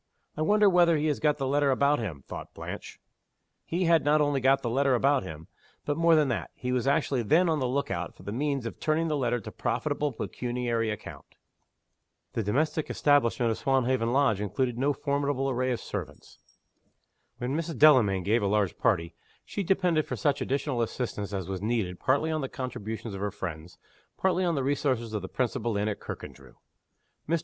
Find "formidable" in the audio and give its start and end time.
14.91-15.51